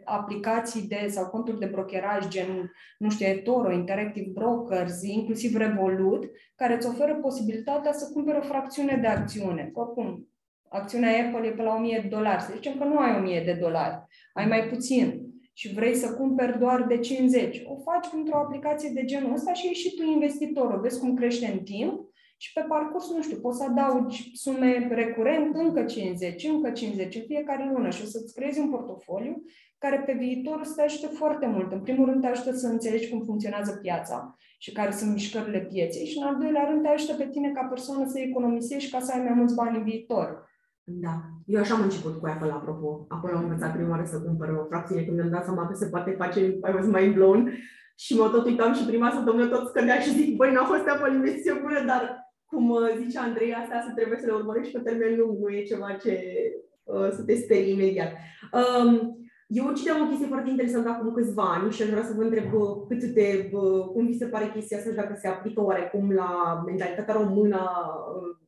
aplicații 0.04 0.88
de 0.88 1.08
sau 1.10 1.26
conturi 1.26 1.60
de 1.60 1.66
brokeraj, 1.66 2.28
gen, 2.28 2.72
nu 2.98 3.10
știu, 3.10 3.26
eToro, 3.26 3.72
Interactive 3.72 4.30
Brokers, 4.34 5.04
inclusiv 5.04 5.56
Revolut, 5.56 6.32
care 6.56 6.76
îți 6.76 6.88
oferă 6.88 7.16
posibilitatea 7.16 7.92
să 7.92 8.10
cumperi 8.14 8.38
o 8.38 8.42
fracțiune 8.42 8.98
de 9.02 9.08
acțiune. 9.08 9.72
Oricum, 9.74 10.28
acțiunea 10.74 11.26
Apple 11.26 11.48
e 11.48 11.52
pe 11.52 11.62
la 11.62 11.76
1000 11.76 12.00
de 12.02 12.08
dolari. 12.08 12.42
Să 12.42 12.52
zicem 12.56 12.78
că 12.78 12.84
nu 12.84 12.98
ai 12.98 13.18
1000 13.18 13.44
de 13.46 13.58
dolari, 13.62 14.06
ai 14.34 14.46
mai 14.46 14.68
puțin 14.68 15.22
și 15.54 15.74
vrei 15.74 15.96
să 15.96 16.14
cumperi 16.14 16.60
doar 16.60 16.84
de 16.84 17.00
50. 17.00 17.64
O 17.66 17.76
faci 17.76 18.08
printr-o 18.08 18.38
aplicație 18.38 18.92
de 18.94 19.06
genul 19.06 19.34
ăsta 19.34 19.54
și 19.54 19.68
ești 19.68 19.88
și 19.88 19.96
tu 19.96 20.04
investitor. 20.04 20.74
O 20.74 20.80
vezi 20.80 21.00
cum 21.00 21.16
crește 21.16 21.46
în 21.46 21.60
timp 21.60 22.12
și 22.38 22.54
pe 22.54 22.66
parcurs, 22.68 23.12
nu 23.12 23.22
știu, 23.22 23.38
poți 23.38 23.58
să 23.58 23.64
adaugi 23.64 24.32
sume 24.34 24.88
recurent, 24.92 25.56
încă 25.56 25.84
50, 25.84 26.44
încă 26.44 26.72
50 26.72 27.16
în 27.16 27.22
fiecare 27.22 27.70
lună 27.74 27.90
și 27.90 28.02
o 28.04 28.06
să-ți 28.06 28.34
creezi 28.34 28.60
un 28.60 28.70
portofoliu 28.70 29.44
care 29.78 30.00
pe 30.06 30.14
viitor 30.14 30.60
îți 30.60 30.76
te 30.76 30.82
ajută 30.82 31.08
foarte 31.08 31.46
mult. 31.46 31.72
În 31.72 31.82
primul 31.82 32.06
rând 32.06 32.22
te 32.22 32.28
ajută 32.28 32.52
să 32.52 32.68
înțelegi 32.68 33.10
cum 33.10 33.22
funcționează 33.24 33.80
piața 33.82 34.36
și 34.58 34.72
care 34.72 34.92
sunt 34.92 35.12
mișcările 35.14 35.60
pieței 35.60 36.06
și 36.06 36.18
în 36.18 36.24
al 36.24 36.38
doilea 36.38 36.64
rând 36.70 36.82
te 36.82 36.88
ajută 36.88 37.14
pe 37.14 37.28
tine 37.28 37.52
ca 37.52 37.64
persoană 37.64 38.06
să 38.08 38.20
economisești 38.20 38.92
ca 38.92 39.00
să 39.00 39.12
ai 39.12 39.24
mai 39.24 39.34
mulți 39.34 39.56
bani 39.56 39.78
în 39.78 39.84
viitor. 39.84 40.52
Da. 40.84 41.22
Eu 41.46 41.60
așa 41.60 41.76
am 41.76 41.82
început 41.82 42.20
cu 42.20 42.26
Apple, 42.26 42.52
apropo. 42.52 43.06
Acolo 43.10 43.36
am 43.36 43.44
învățat 43.44 43.74
prima 43.74 43.90
oară 43.90 44.06
să 44.06 44.22
cumpăr 44.22 44.50
o 44.50 44.66
fracțiune 44.70 45.04
când 45.04 45.18
mi-am 45.18 45.30
dat 45.30 45.44
seama 45.44 45.68
că 45.68 45.74
se 45.76 45.88
poate 45.88 46.16
face, 46.18 46.40
I 46.40 46.74
was 46.76 46.86
mind 46.86 47.14
blown. 47.14 47.52
Și 47.96 48.16
mă 48.16 48.30
tot 48.30 48.46
uitam 48.46 48.74
și 48.74 48.86
prima 48.86 49.12
săptămână 49.12 49.48
tot 49.48 49.68
scădea 49.68 50.00
și 50.00 50.14
zic, 50.14 50.36
băi, 50.36 50.52
n-a 50.52 50.64
fost 50.64 50.88
Apple 50.88 51.14
investiție 51.14 51.60
bună, 51.62 51.80
dar 51.86 52.24
cum 52.46 52.70
uh, 52.70 52.80
zice 53.02 53.20
Andrei, 53.20 53.54
asta 53.54 53.84
să 53.86 53.92
trebuie 53.96 54.20
să 54.20 54.26
le 54.26 54.32
urmărești 54.34 54.74
pe 54.74 54.80
termen 54.80 55.18
lung, 55.18 55.40
nu 55.40 55.50
e 55.50 55.64
ceva 55.64 55.92
ce 55.92 56.14
uh, 56.84 57.10
să 57.12 57.24
te 57.24 57.36
sperii 57.36 57.74
imediat. 57.74 58.12
Um, 58.60 59.18
eu 59.48 59.74
citeam 59.74 60.02
o 60.02 60.08
chestie 60.08 60.28
foarte 60.28 60.50
interesantă 60.50 60.90
acum 60.90 61.14
câțiva 61.14 61.44
ani 61.44 61.72
și 61.72 61.82
aș 61.82 61.90
vrea 61.90 62.04
să 62.04 62.14
vă 62.16 62.24
întreb 62.24 62.54
uh, 62.54 62.70
cât 62.88 63.04
de, 63.04 63.50
uh, 63.54 63.86
cum 63.94 64.06
vi 64.06 64.18
se 64.18 64.26
pare 64.26 64.52
chestia 64.54 64.78
asta 64.78 64.90
și 64.90 64.96
dacă 64.96 65.16
se 65.22 65.28
aplică 65.28 65.64
oarecum 65.64 66.12
la 66.12 66.62
mentalitatea 66.66 67.14
română 67.14 67.60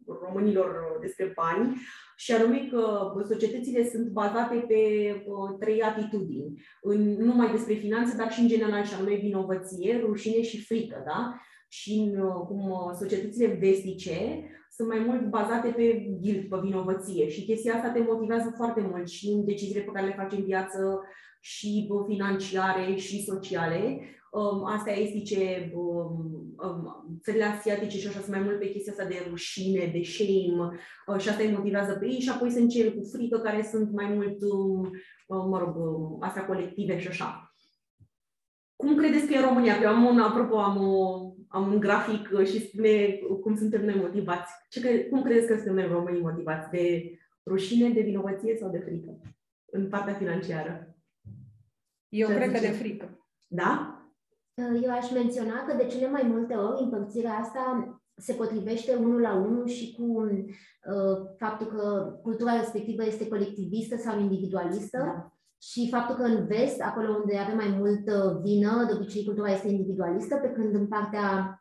românilor 0.07 0.97
despre 1.01 1.33
bani 1.35 1.75
și 2.15 2.31
anume 2.33 2.67
că 2.71 3.13
societățile 3.27 3.89
sunt 3.89 4.07
bazate 4.07 4.55
pe 4.67 4.83
uh, 5.27 5.57
trei 5.59 5.81
atitudini, 5.81 6.61
în, 6.81 7.13
nu 7.13 7.25
numai 7.25 7.51
despre 7.51 7.73
finanțe, 7.73 8.15
dar 8.17 8.31
și 8.31 8.41
în 8.41 8.47
general, 8.47 8.83
și 8.83 8.93
anume 8.93 9.15
vinovăție, 9.15 9.99
rușine 9.99 10.41
și 10.41 10.65
frică, 10.65 11.03
da? 11.05 11.35
Și 11.67 11.93
în, 11.93 12.19
uh, 12.19 12.33
cum 12.47 12.69
uh, 12.69 12.91
societățile 12.99 13.47
vestice 13.47 14.49
sunt 14.71 14.87
mai 14.87 14.99
mult 14.99 15.29
bazate 15.29 15.67
pe 15.67 16.15
guilt, 16.19 16.49
pe 16.49 16.57
vinovăție. 16.63 17.29
Și 17.29 17.45
chestia 17.45 17.73
asta 17.73 17.89
te 17.89 17.99
motivează 17.99 18.53
foarte 18.55 18.81
mult 18.91 19.07
și 19.07 19.27
în 19.27 19.45
deciziile 19.45 19.81
pe 19.81 19.91
care 19.93 20.05
le 20.05 20.15
faci 20.17 20.31
în 20.31 20.43
viață 20.43 21.01
și 21.39 21.89
financiare 22.07 22.95
și 22.95 23.23
sociale 23.23 23.99
um, 24.35 24.65
astea 24.65 24.97
estice, 24.99 25.71
um, 25.75 26.55
um, 26.57 27.19
țările 27.23 27.43
asiatice 27.43 27.97
și 27.97 28.07
așa 28.07 28.19
sunt 28.19 28.35
mai 28.35 28.43
mult 28.43 28.59
pe 28.59 28.69
chestia 28.69 28.91
asta 28.91 29.05
de 29.05 29.25
rușine, 29.29 29.89
de 29.93 30.01
shame 30.03 30.69
uh, 31.07 31.19
și 31.19 31.29
asta 31.29 31.43
îi 31.43 31.51
motivează 31.51 31.93
pe 31.93 32.05
ei 32.05 32.19
și 32.19 32.29
apoi 32.29 32.51
sunt 32.51 32.69
cele 32.69 32.89
cu 32.89 33.03
frică 33.11 33.37
care 33.37 33.67
sunt 33.71 33.91
mai 33.91 34.05
mult, 34.13 34.41
um, 34.41 34.81
uh, 35.27 35.45
mă 35.49 35.57
rog, 35.57 35.75
um, 35.75 36.17
astea 36.21 36.45
colective 36.45 36.99
și 36.99 37.07
așa. 37.07 37.53
cum 38.75 38.95
credeți 38.95 39.25
că 39.27 39.33
e 39.33 39.39
România? 39.39 39.77
Că 39.77 39.83
eu 39.83 39.89
am 39.89 40.05
un, 40.05 40.19
apropo, 40.19 40.57
am, 40.57 40.77
o, 40.87 41.33
am 41.47 41.71
un 41.73 41.79
grafic 41.79 42.27
și 42.45 42.67
spune 42.67 43.19
cum 43.41 43.55
suntem 43.55 43.85
noi 43.85 43.95
motivați. 43.95 44.53
Ce 44.69 44.79
cre- 44.81 45.03
cum 45.03 45.23
credeți 45.23 45.47
că 45.47 45.55
suntem 45.55 45.73
noi 45.73 45.87
românii 45.87 46.21
motivați? 46.21 46.69
De 46.69 47.11
rușine, 47.45 47.89
de 47.89 48.01
vinovăție 48.01 48.57
sau 48.57 48.69
de 48.69 48.77
frică? 48.77 49.21
În 49.71 49.89
partea 49.89 50.13
financiară. 50.13 50.95
Eu 52.09 52.27
Ce 52.27 52.35
cred 52.35 52.51
că 52.51 52.57
zice? 52.57 52.71
de 52.71 52.77
frică. 52.77 53.27
Da? 53.47 53.94
Eu 54.55 54.91
aș 54.91 55.11
menționa 55.11 55.65
că 55.65 55.75
de 55.75 55.85
cele 55.85 56.09
mai 56.09 56.23
multe 56.23 56.53
ori 56.53 56.83
împărțirea 56.83 57.33
asta 57.33 57.95
se 58.17 58.33
potrivește 58.33 58.95
unul 58.95 59.21
la 59.21 59.35
unul 59.35 59.67
și 59.67 59.95
cu 59.95 60.03
uh, 60.03 61.17
faptul 61.37 61.67
că 61.67 62.13
cultura 62.21 62.55
respectivă 62.55 63.05
este 63.05 63.27
colectivistă 63.27 63.97
sau 63.97 64.19
individualistă 64.19 64.97
Da. 64.97 65.33
și 65.61 65.89
faptul 65.89 66.15
că 66.15 66.23
în 66.23 66.45
vest, 66.45 66.81
acolo 66.81 67.15
unde 67.19 67.37
avem 67.37 67.55
mai 67.55 67.75
mult 67.77 68.07
uh, 68.07 68.39
vină, 68.43 68.85
de 68.87 68.93
obicei 68.93 69.25
cultura 69.25 69.51
este 69.51 69.67
individualistă, 69.67 70.35
pe 70.35 70.51
când 70.51 70.75
în 70.75 70.87
partea 70.87 71.59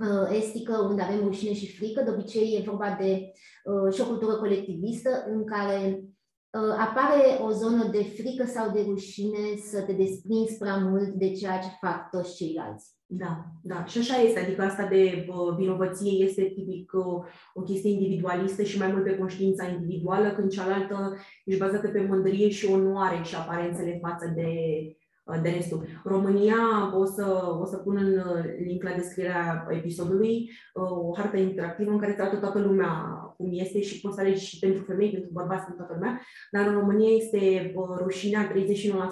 uh, 0.00 0.36
estică, 0.36 0.78
unde 0.78 1.02
avem 1.02 1.24
rușine 1.24 1.52
și 1.52 1.76
frică, 1.76 2.02
de 2.02 2.10
obicei 2.10 2.56
e 2.56 2.70
vorba 2.70 2.96
de 3.00 3.32
uh, 3.64 3.94
și 3.94 4.00
o 4.00 4.06
cultură 4.06 4.36
colectivistă 4.36 5.24
în 5.26 5.44
care 5.44 6.02
uh, 6.02 6.08
apare 6.58 7.38
o 7.42 7.50
zonă 7.50 7.88
de 7.92 8.02
frică 8.02 8.44
sau 8.46 8.70
de 8.70 8.84
rușine 8.86 9.56
să 9.70 9.80
te 9.80 9.92
desprinzi 9.92 10.58
prea 10.58 10.76
mult 10.76 11.08
de 11.08 11.32
ceea 11.32 11.58
ce 11.58 11.68
fac 11.80 12.10
toți 12.10 12.36
ceilalți. 12.36 12.98
Da, 13.12 13.44
da. 13.62 13.84
Și 13.84 13.98
așa 13.98 14.16
este. 14.16 14.40
Adică 14.40 14.62
asta 14.62 14.86
de 14.86 15.24
bă, 15.28 15.54
vinovăție 15.58 16.24
este 16.24 16.42
tipic 16.42 16.92
o, 16.94 17.22
o 17.54 17.60
chestie 17.60 17.90
individualistă 17.90 18.62
și 18.62 18.78
mai 18.78 18.92
mult 18.92 19.04
pe 19.04 19.18
conștiința 19.18 19.66
individuală, 19.66 20.30
când 20.30 20.50
cealaltă 20.50 21.16
ești 21.44 21.60
bazată 21.60 21.88
pe 21.88 22.00
mândrie 22.08 22.48
și 22.48 22.66
onoare 22.66 23.22
și 23.22 23.34
aparențele 23.34 23.98
față 24.02 24.32
de, 24.34 24.46
de 25.42 25.48
restul. 25.48 25.84
România, 26.04 26.56
o 26.96 27.04
să, 27.04 27.56
o 27.60 27.64
să 27.64 27.76
pun 27.76 27.96
în 27.96 28.22
link 28.66 28.82
la 28.82 28.92
descrierea 28.96 29.66
episodului, 29.70 30.50
o 30.74 31.14
hartă 31.16 31.36
interactivă 31.36 31.90
în 31.90 31.98
care 31.98 32.12
îți 32.12 32.20
arată 32.20 32.36
toată 32.36 32.58
lumea 32.58 32.90
cum 33.36 33.48
este 33.52 33.80
și 33.80 34.00
poți 34.00 34.14
să 34.14 34.20
alegi 34.20 34.44
și 34.44 34.58
pentru 34.58 34.82
femei, 34.82 35.10
pentru 35.10 35.30
bărbați, 35.32 35.64
pentru 35.64 35.84
toată 35.84 35.94
lumea, 35.94 36.20
dar 36.50 36.66
în 36.66 36.72
România 36.80 37.14
este 37.16 37.72
bă, 37.74 37.98
rușinea 38.02 38.52
31% 38.52 38.54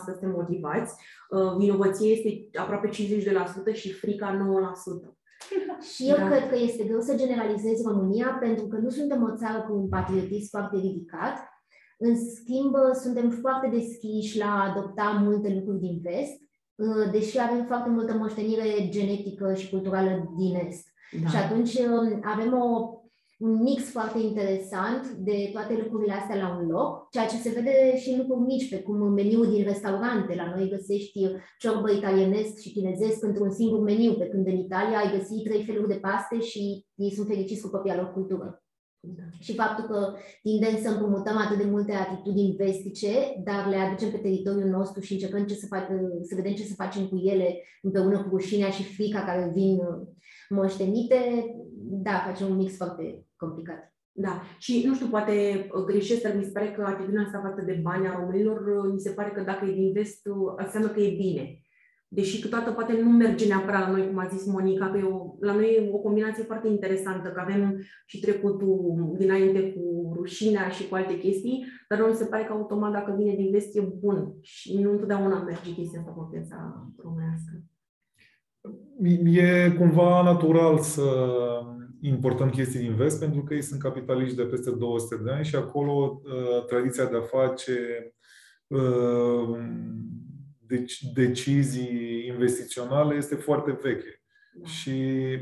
suntem 0.04 0.30
motivați, 0.30 0.94
uh, 1.30 1.56
vinovăție 1.58 2.10
este 2.10 2.58
aproape 2.58 2.88
50% 2.88 3.72
și 3.72 3.92
frica 3.92 4.36
9%. 4.36 5.12
Și 5.94 6.08
eu 6.08 6.16
Da. 6.16 6.26
cred 6.26 6.48
că 6.48 6.56
este 6.58 6.84
greu 6.84 7.00
să 7.00 7.16
generalizezi 7.16 7.82
România 7.86 8.36
pentru 8.40 8.66
că 8.66 8.76
nu 8.76 8.88
suntem 8.88 9.22
o 9.22 9.36
țară 9.36 9.64
cu 9.68 9.72
un 9.76 9.88
patriotism 9.88 10.48
foarte 10.50 10.76
ridicat. 10.76 11.36
În 12.00 12.16
schimb, 12.16 12.74
suntem 13.02 13.30
foarte 13.30 13.68
deschiși 13.68 14.38
la 14.38 14.44
a 14.44 14.70
adopta 14.70 15.20
multe 15.24 15.54
lucruri 15.54 15.80
din 15.80 15.98
vest, 16.02 16.40
uh, 16.74 17.10
deși 17.12 17.40
avem 17.40 17.64
foarte 17.64 17.88
multă 17.88 18.12
moștenire 18.14 18.88
genetică 18.88 19.54
și 19.54 19.70
culturală 19.70 20.34
din 20.36 20.54
est. 20.66 20.86
Da. 21.22 21.28
Și 21.28 21.36
atunci 21.36 21.74
um, 21.74 22.20
avem 22.22 22.52
o, 22.52 22.98
un 23.38 23.62
mix 23.62 23.90
foarte 23.90 24.18
interesant 24.18 25.06
de 25.08 25.48
toate 25.52 25.80
lucrurile 25.82 26.12
astea 26.12 26.36
la 26.36 26.58
un 26.60 26.66
loc, 26.66 27.10
ceea 27.10 27.26
ce 27.26 27.36
se 27.36 27.50
vede 27.50 27.96
și 27.96 28.10
în 28.10 28.18
lucruri 28.18 28.40
mici, 28.40 28.70
pe 28.70 28.82
cum 28.82 29.12
meniul 29.12 29.50
din 29.50 29.64
restaurante. 29.64 30.34
La 30.34 30.52
noi 30.54 30.68
găsești 30.68 31.20
ciorbă 31.58 31.90
italienesc 31.90 32.58
și 32.58 32.72
chinezesc 32.72 33.22
într-un 33.22 33.50
singur 33.50 33.80
meniu, 33.80 34.12
pe 34.14 34.26
când 34.26 34.46
în 34.46 34.56
Italia 34.56 34.98
ai 34.98 35.18
găsit 35.18 35.44
trei 35.44 35.64
feluri 35.64 35.88
de 35.88 35.94
paste 35.94 36.40
și 36.40 36.86
ei 36.94 37.12
sunt 37.12 37.26
fericiți 37.26 37.62
cu 37.62 37.68
propria 37.68 37.96
lor 37.96 38.12
cultură. 38.12 38.62
Da. 39.16 39.22
Și 39.38 39.54
faptul 39.54 39.84
că 39.84 40.14
tindem 40.42 40.76
să 40.82 40.88
împrumutăm 40.88 41.36
atât 41.36 41.58
de 41.58 41.70
multe 41.70 41.92
atitudini 41.92 42.56
vestice, 42.56 43.10
dar 43.44 43.68
le 43.68 43.76
aducem 43.76 44.10
pe 44.10 44.16
teritoriul 44.16 44.68
nostru 44.68 45.00
și 45.00 45.12
încercăm 45.12 45.46
ce 45.46 45.54
să, 45.54 45.66
fac, 45.66 45.86
să 46.22 46.34
vedem 46.34 46.52
ce 46.52 46.62
să 46.62 46.74
facem 46.74 47.06
cu 47.06 47.16
ele 47.16 47.62
împreună 47.82 48.22
cu 48.22 48.28
rușinea 48.36 48.70
și 48.70 48.94
frica 48.94 49.20
care 49.20 49.50
vin 49.54 49.76
uh, 49.78 50.06
moștenite, 50.48 51.44
da, 51.80 52.22
facem 52.26 52.50
un 52.50 52.56
mix 52.56 52.76
foarte 52.76 53.26
complicat. 53.36 53.92
Da, 54.12 54.42
și 54.58 54.82
nu 54.86 54.94
știu, 54.94 55.06
poate 55.06 55.66
uh, 55.72 55.84
greșesc, 55.84 56.22
dar 56.22 56.34
mi 56.36 56.44
se 56.44 56.50
pare 56.50 56.70
că 56.70 56.82
atitudinea 56.82 57.22
asta 57.24 57.40
față 57.40 57.62
de 57.66 57.80
bani 57.82 58.06
a 58.06 58.18
românilor, 58.18 58.66
uh, 58.66 58.92
mi 58.92 59.00
se 59.00 59.10
pare 59.10 59.30
că 59.30 59.40
dacă 59.40 59.64
e 59.64 59.72
din 59.72 59.92
vest, 59.92 60.26
uh, 60.26 60.52
înseamnă 60.56 60.88
că 60.88 61.00
e 61.00 61.16
bine. 61.16 61.62
Deși 62.10 62.40
câteodată 62.40 62.70
poate 62.70 63.00
nu 63.02 63.10
merge 63.10 63.46
neapărat 63.46 63.80
la 63.80 63.90
noi, 63.90 64.06
cum 64.06 64.18
a 64.18 64.26
zis 64.26 64.46
Monica, 64.46 64.90
că 64.90 64.98
e 64.98 65.02
o, 65.02 65.34
la 65.40 65.52
noi 65.52 65.74
e 65.74 65.90
o 65.92 65.98
combinație 65.98 66.42
foarte 66.42 66.68
interesantă, 66.68 67.28
că 67.28 67.40
avem 67.40 67.80
și 68.06 68.20
trecutul 68.20 69.14
dinainte 69.18 69.72
cu 69.72 70.12
rușinea 70.16 70.68
și 70.68 70.88
cu 70.88 70.94
alte 70.94 71.18
chestii, 71.18 71.64
dar 71.88 71.98
nu 71.98 72.06
mi 72.06 72.14
se 72.14 72.24
pare 72.24 72.44
că 72.44 72.52
automat 72.52 72.92
dacă 72.92 73.14
vine 73.18 73.34
din 73.34 73.50
vest 73.50 73.76
e 73.76 73.80
bun 73.80 74.34
și 74.40 74.80
nu 74.80 74.90
întotdeauna 74.90 75.42
merge 75.42 75.72
chestia 75.72 75.98
asta 76.00 76.12
cu 76.12 76.28
piața 76.32 76.88
românească. 76.96 77.62
E 79.24 79.70
cumva 79.70 80.22
natural 80.22 80.78
să 80.78 81.02
importăm 82.00 82.50
chestii 82.50 82.80
din 82.80 82.94
vest 82.94 83.20
pentru 83.20 83.42
că 83.42 83.54
ei 83.54 83.62
sunt 83.62 83.80
capitaliști 83.80 84.36
de 84.36 84.42
peste 84.42 84.70
200 84.70 85.22
de 85.24 85.30
ani 85.30 85.44
și 85.44 85.56
acolo 85.56 86.20
uh, 86.24 86.64
tradiția 86.66 87.04
de 87.04 87.16
a 87.16 87.20
face 87.20 87.72
uh, 88.66 89.58
deci, 90.68 91.02
decizii 91.02 92.26
investiționale 92.26 93.14
este 93.14 93.34
foarte 93.34 93.78
veche. 93.82 94.22
Da. 94.52 94.68
Și 94.68 94.92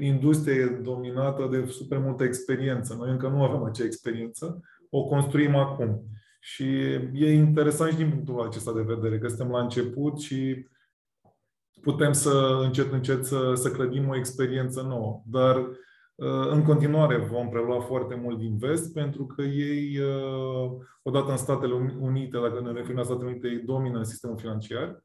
industria 0.00 0.54
e 0.54 0.66
dominată 0.66 1.49
de 1.50 1.66
super 1.71 1.99
multă 1.99 2.25
experiență. 2.25 2.95
Noi 2.99 3.11
încă 3.11 3.28
nu 3.28 3.42
avem 3.42 3.62
acea 3.62 3.85
experiență, 3.85 4.61
o 4.90 5.04
construim 5.04 5.54
acum. 5.54 6.02
Și 6.40 6.64
e 7.12 7.33
interesant 7.33 7.90
și 7.90 7.97
din 7.97 8.11
punctul 8.11 8.47
acesta 8.47 8.73
de 8.73 8.83
vedere, 8.83 9.18
că 9.18 9.28
suntem 9.28 9.50
la 9.50 9.62
început 9.62 10.21
și 10.21 10.66
putem 11.80 12.12
să 12.12 12.61
încet, 12.62 12.92
încet 12.92 13.25
să, 13.25 13.52
să 13.54 13.71
clădim 13.71 14.09
o 14.09 14.16
experiență 14.16 14.83
nouă. 14.83 15.23
Dar 15.26 15.56
uh, 15.56 16.49
în 16.50 16.62
continuare 16.62 17.16
vom 17.16 17.49
prelua 17.49 17.80
foarte 17.80 18.14
mult 18.14 18.38
din 18.38 18.56
vest 18.59 18.92
pentru 18.92 19.26
că 19.26 19.42
ei, 19.42 19.99
uh, 19.99 20.71
odată 21.02 21.30
în 21.30 21.37
Statele 21.37 21.97
Unite, 22.00 22.38
dacă 22.38 22.61
ne 22.61 22.73
referim 22.73 22.97
la 22.97 23.02
Statele 23.02 23.30
Unite, 23.30 23.49
ei 23.49 23.62
domină 23.64 24.02
sistemul 24.02 24.38
financiar 24.38 25.04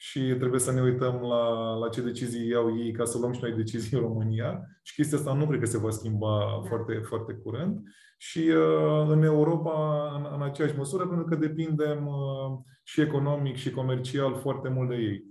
și 0.00 0.20
trebuie 0.38 0.60
să 0.60 0.72
ne 0.72 0.80
uităm 0.80 1.20
la, 1.20 1.74
la 1.74 1.88
ce 1.88 2.02
decizii 2.02 2.48
iau 2.48 2.78
ei 2.78 2.92
ca 2.92 3.04
să 3.04 3.18
luăm 3.18 3.32
și 3.32 3.42
noi 3.42 3.52
decizii 3.52 3.96
în 3.96 4.02
România. 4.02 4.66
Și 4.82 4.94
chestia 4.94 5.18
asta 5.18 5.32
nu 5.34 5.46
cred 5.46 5.60
că 5.60 5.66
se 5.66 5.78
va 5.78 5.90
schimba 5.90 6.38
Da. 6.38 6.68
foarte, 6.68 6.94
foarte 6.94 7.32
curând. 7.32 7.80
Și 8.18 8.38
uh, 8.38 9.06
în 9.08 9.22
Europa, 9.22 10.06
în, 10.16 10.28
în 10.34 10.42
aceeași 10.42 10.76
măsură, 10.76 11.06
pentru 11.06 11.24
că 11.24 11.34
depindem 11.34 12.06
uh, 12.06 12.58
și 12.82 13.00
economic 13.00 13.56
și 13.56 13.70
comercial 13.70 14.34
foarte 14.34 14.68
mult 14.68 14.88
de 14.88 14.94
ei. 14.94 15.24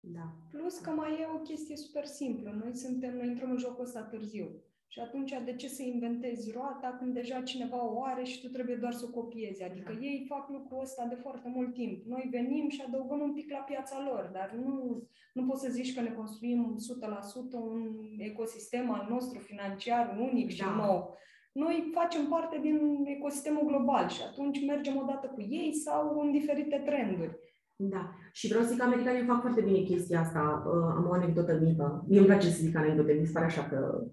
Da. 0.00 0.36
Plus 0.50 0.78
că 0.78 0.90
mai 0.90 1.10
e 1.20 1.34
o 1.34 1.38
chestie 1.38 1.76
super 1.76 2.04
simplă. 2.04 2.50
Noi 2.62 2.76
suntem, 2.76 3.16
noi 3.16 3.26
intrăm 3.26 3.50
în 3.50 3.58
jocul 3.58 3.84
ăsta 3.84 4.00
târziu. 4.00 4.62
Și 4.90 5.00
atunci 5.00 5.32
de 5.44 5.54
ce 5.54 5.68
să 5.68 5.82
inventezi 5.82 6.52
roata 6.52 6.96
când 6.98 7.14
deja 7.14 7.42
cineva 7.42 7.92
o 7.92 8.04
are 8.04 8.24
și 8.24 8.40
tu 8.40 8.48
trebuie 8.48 8.76
doar 8.76 8.92
să 8.92 9.04
o 9.08 9.20
copiezi? 9.20 9.62
Adică 9.62 9.98
ei 10.00 10.24
fac 10.28 10.48
lucrul 10.48 10.80
ăsta 10.80 11.06
de 11.08 11.14
foarte 11.14 11.48
mult 11.54 11.74
timp. 11.74 12.04
Noi 12.06 12.28
venim 12.30 12.68
și 12.68 12.84
adăugăm 12.86 13.20
un 13.20 13.32
pic 13.32 13.50
la 13.50 13.58
piața 13.58 14.02
lor, 14.08 14.30
dar 14.32 14.52
nu, 14.64 15.02
nu 15.32 15.46
poți 15.46 15.64
să 15.64 15.70
zici 15.70 15.94
că 15.94 16.00
ne 16.00 16.12
construim 16.12 16.76
100% 16.76 17.52
un 17.52 17.96
ecosistem 18.18 18.90
al 18.90 19.06
nostru 19.10 19.38
financiar 19.38 20.18
unic 20.20 20.50
și 20.50 20.62
Da. 20.62 20.74
nou. 20.74 21.16
Noi 21.52 21.90
facem 21.94 22.26
parte 22.26 22.58
din 22.62 23.04
ecosistemul 23.04 23.66
global 23.66 24.08
și 24.08 24.22
atunci 24.30 24.66
mergem 24.66 24.96
odată 24.96 25.26
cu 25.26 25.40
ei 25.40 25.74
sau 25.74 26.20
în 26.20 26.30
diferite 26.32 26.82
trenduri. 26.86 27.38
Da. 27.76 28.10
Și 28.32 28.48
vreau 28.48 28.62
să 28.62 28.68
zic 28.68 28.78
că 28.78 28.84
americanii 28.84 29.24
fac 29.24 29.40
foarte 29.40 29.60
bine 29.60 29.78
chestia 29.78 30.20
asta. 30.20 30.62
Uh, 30.66 30.94
am 30.96 31.06
o 31.08 31.12
anecdotă 31.12 31.58
mică. 31.62 32.04
Mie 32.08 32.18
îmi 32.18 32.26
place 32.26 32.48
să 32.48 32.62
zic 32.62 32.76
anecdote, 32.76 33.12
mi 33.12 33.26
se 33.26 33.32
pare 33.32 33.44
așa 33.44 33.64
că... 33.64 34.06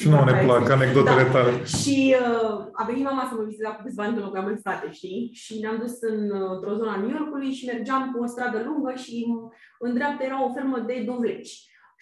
Și 0.00 0.08
nouă 0.08 0.24
ne 0.24 0.32
Da, 0.32 0.38
plac 0.46 0.60
este- 0.60 0.72
anecdotele 0.78 1.22
da. 1.26 1.30
tale. 1.34 1.52
Și 1.80 1.96
uh, 2.24 2.54
a 2.80 2.82
venit 2.88 3.04
mama 3.10 3.24
să 3.28 3.34
mă 3.34 3.42
viziteze 3.48 3.70
cu 3.76 3.82
câțiva 3.84 4.02
ani 4.04 4.12
când 4.14 4.24
locuiam 4.26 4.46
în 4.52 4.58
state, 4.64 4.86
știi? 4.98 5.20
Și 5.42 5.52
ne-am 5.62 5.78
dus 5.84 5.94
în, 6.10 6.20
uh, 6.40 6.50
într-o 6.54 6.74
zonă 6.78 6.90
a 6.92 7.00
New 7.02 7.12
Yorkului 7.18 7.50
și 7.58 7.68
mergeam 7.72 8.02
pe 8.12 8.18
o 8.24 8.26
stradă 8.32 8.58
lungă 8.68 8.92
și 9.04 9.14
m- 9.30 9.44
în 9.84 9.90
dreapta 9.98 10.22
era 10.28 10.38
o 10.46 10.52
fermă 10.56 10.78
de 10.90 10.96
dovleci. 11.10 11.52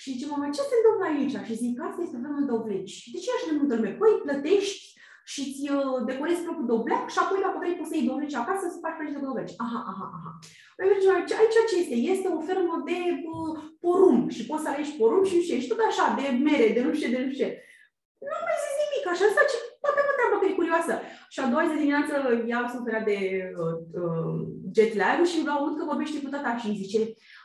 Și 0.00 0.08
zice, 0.12 0.26
mama, 0.30 0.46
ce 0.56 0.62
se 0.70 0.76
întâmplă 0.78 1.04
aici? 1.10 1.34
Și 1.48 1.60
zic, 1.62 1.74
asta 1.88 2.00
este 2.02 2.16
o 2.18 2.22
fermă 2.24 2.40
de 2.42 2.50
dovleci. 2.54 2.94
De 3.12 3.18
ce 3.22 3.28
așa 3.30 3.46
de 3.50 3.56
multă 3.60 3.74
lume? 3.76 3.92
Păi, 4.00 4.12
plătești 4.24 4.82
și 5.32 5.40
îți 5.46 5.62
uh, 5.76 5.96
decorezi 6.10 6.44
propriul 6.46 6.70
dovleac 6.72 7.04
și 7.14 7.20
apoi 7.22 7.40
dacă 7.44 7.56
vrei 7.60 7.78
poți 7.78 7.90
să 7.90 7.94
iei 7.96 8.10
dovleci 8.10 8.38
acasă 8.42 8.64
să 8.68 8.78
faci 8.84 8.96
prăjit 8.98 9.16
de 9.16 9.24
dovleci. 9.28 9.54
Aha, 9.64 9.80
aha, 9.90 10.06
aha. 10.16 10.30
Păi 10.76 10.86
mergem 10.92 11.12
aici, 11.16 11.34
aici 11.40 11.58
ce 11.70 11.74
este? 11.82 11.96
Este 12.14 12.28
o 12.38 12.40
fermă 12.48 12.74
de 12.88 12.98
uh, 13.32 13.50
porumb 13.84 14.24
și 14.36 14.42
poți 14.48 14.62
să 14.64 14.68
alegi 14.70 14.96
porumb 15.00 15.24
și 15.28 15.34
nu 15.36 15.42
știu 15.42 15.54
ce. 15.54 15.62
Și 15.62 15.70
tot 15.72 15.80
așa, 15.90 16.04
de 16.18 16.24
mere, 16.46 16.66
de 16.76 16.80
nu 16.84 16.90
știu 16.94 17.04
ce, 17.04 17.14
de 17.14 17.20
nu 17.24 17.28
știu 17.32 17.42
ce. 17.42 17.50
Nu 18.28 18.36
mai 18.46 18.58
zis 18.64 18.74
nimic, 18.82 19.04
așa 19.12 19.24
asta 19.30 19.42
ce 19.50 19.56
toată 19.82 20.00
mă 20.06 20.14
întreabă 20.76 20.90
că 20.90 20.94
e 20.94 20.94
curioasă. 20.94 20.94
Și 21.32 21.38
a 21.40 21.50
doua 21.50 21.66
zi 21.66 21.72
de 21.74 21.82
dimineață 21.82 22.14
ea 22.52 22.60
suferea 22.74 23.02
de 23.10 23.18
uh, 23.62 23.76
uh, 24.00 24.36
jet 24.76 24.92
lag 25.00 25.18
și 25.30 25.38
aud 25.54 25.74
că 25.76 25.84
vorbește 25.92 26.18
cu 26.20 26.30
tata 26.34 26.50
și 26.60 26.68
îi 26.68 26.80
zice 26.82 27.00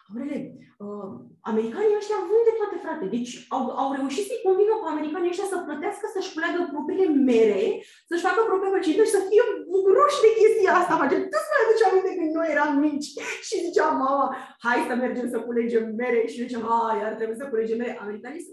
Aurele, 0.09 0.37
uh, 0.85 1.11
americanii 1.51 1.99
ăștia 2.01 2.19
vând 2.29 2.45
de 2.47 2.53
toate, 2.59 2.77
frate. 2.85 3.05
Deci 3.15 3.31
au, 3.55 3.63
au 3.83 3.89
reușit 3.97 4.25
să-i 4.27 4.45
convingă 4.45 4.75
pe 4.79 4.87
americanii 4.89 5.33
ăștia 5.33 5.51
să 5.53 5.57
plătească, 5.67 6.05
să-și 6.13 6.33
culeagă 6.33 6.59
propriile 6.73 7.07
mere, 7.29 7.63
să-și 8.09 8.25
facă 8.27 8.41
propriile 8.49 8.75
măcină 8.75 9.03
și 9.05 9.15
să 9.17 9.21
fie 9.29 9.43
bucuroși 9.73 10.23
de 10.25 10.31
chestia 10.39 10.71
asta. 10.79 10.99
Face, 11.01 11.17
tu 11.31 11.39
să 11.43 11.49
mai 11.51 11.63
aduci 11.63 11.87
aminte 11.87 12.11
când 12.19 12.31
noi 12.37 12.49
eram 12.55 12.71
mici 12.85 13.09
și 13.47 13.55
ziceam, 13.65 13.93
mama, 14.03 14.25
hai 14.65 14.87
să 14.89 14.93
mergem 15.03 15.27
să 15.33 15.37
culegem 15.47 15.85
mere 16.01 16.21
și 16.31 16.41
ziceam, 16.43 16.63
a, 16.75 16.79
iar 17.01 17.11
trebuie 17.19 17.41
să 17.41 17.49
culegem 17.51 17.77
mere. 17.79 17.93
Americanii 18.05 18.43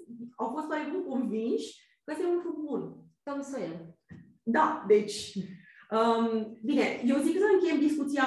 au 0.40 0.48
fost 0.54 0.68
oarecum 0.72 1.00
convinși 1.12 1.68
că 2.04 2.08
este 2.10 2.24
un 2.28 2.36
lucru 2.36 2.52
bun. 2.64 2.82
Tom 3.26 3.40
Sawyer. 3.50 3.95
Da, 4.48 4.84
deci 4.86 5.32
Um, 5.90 6.58
bine, 6.62 6.82
eu 7.04 7.16
zic 7.16 7.38
să 7.38 7.44
încheiem 7.52 7.80
discuția 7.80 8.24